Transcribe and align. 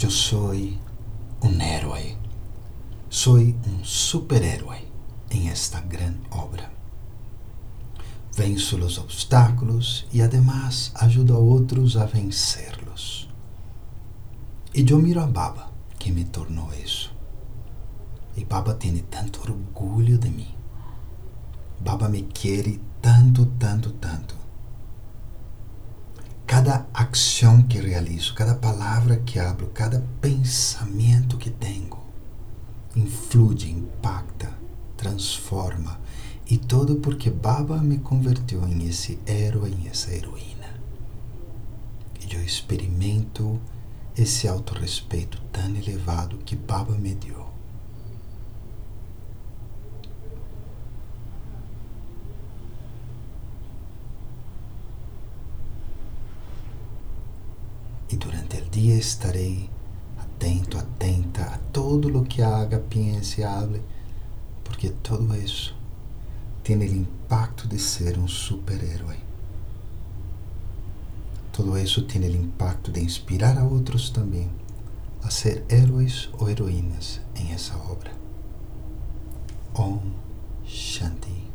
Eu 0.00 0.12
sou 0.12 0.52
um 0.52 1.60
herói. 1.60 2.16
Sou 3.10 3.36
um 3.36 3.82
super-herói 3.82 4.86
em 5.28 5.48
esta 5.48 5.80
grande 5.80 6.20
obra. 6.30 6.70
Venço 8.32 8.76
os 8.76 8.96
obstáculos 8.96 10.06
e, 10.12 10.22
además, 10.22 10.92
ajudo 10.94 11.34
a 11.34 11.38
outros 11.38 11.96
a 11.96 12.06
vencê-los. 12.06 13.28
E 14.72 14.88
eu 14.88 15.00
miro 15.00 15.20
a 15.20 15.26
Baba, 15.26 15.72
que 15.98 16.12
me 16.12 16.24
tornou 16.24 16.72
isso. 16.74 17.12
E 18.36 18.44
Baba 18.44 18.74
tem 18.74 18.96
tanto 18.98 19.40
orgulho 19.40 20.16
de 20.16 20.30
mim. 20.30 20.54
Baba 21.80 22.08
me 22.08 22.22
quer 22.22 22.78
tanto, 23.02 23.46
tanto, 23.58 23.90
tanto. 23.94 24.07
Cada 26.68 26.86
ação 26.92 27.62
que 27.62 27.80
realizo, 27.80 28.34
cada 28.34 28.54
palavra 28.54 29.16
que 29.16 29.38
hablo, 29.38 29.68
cada 29.68 30.04
pensamento 30.20 31.38
que 31.38 31.48
tenho, 31.48 31.98
influi, 32.94 33.70
impacta, 33.70 34.52
transforma. 34.94 35.98
E 36.46 36.58
tudo 36.58 36.96
porque 36.96 37.30
Baba 37.30 37.78
me 37.78 37.96
convertiu 37.96 38.68
em 38.68 38.86
esse 38.86 39.18
herói, 39.26 39.70
em 39.70 39.88
essa 39.88 40.12
heroína. 40.12 40.78
E 42.20 42.34
eu 42.34 42.44
experimento 42.44 43.58
esse 44.14 44.46
autorrespeito 44.46 45.40
tão 45.50 45.74
elevado 45.74 46.36
que 46.44 46.54
Baba 46.54 46.92
me 46.92 47.14
deu. 47.14 47.48
E 58.10 58.16
durante 58.16 58.56
o 58.56 58.70
dia 58.70 58.94
estarei 58.94 59.68
atento, 60.18 60.78
atenta 60.78 61.42
a 61.42 61.58
todo 61.72 62.16
o 62.16 62.24
que 62.24 62.42
haga, 62.42 62.78
piense, 62.78 63.42
hable, 63.42 63.82
porque 64.64 64.90
todo 64.90 65.36
isso 65.36 65.76
tem 66.62 66.76
o 66.76 66.84
impacto 66.84 67.66
de 67.66 67.78
ser 67.78 68.18
um 68.18 68.28
super-herói. 68.28 69.18
Todo 71.52 71.76
isso 71.76 72.02
tem 72.02 72.22
o 72.22 72.36
impacto 72.36 72.92
de 72.92 73.00
inspirar 73.00 73.58
a 73.58 73.64
outros 73.64 74.10
também 74.10 74.48
a 75.22 75.30
ser 75.30 75.64
heróis 75.68 76.28
ou 76.38 76.48
heroínas 76.48 77.20
em 77.34 77.52
essa 77.52 77.76
obra. 77.76 78.12
Om 79.74 80.00
Shanti. 80.64 81.47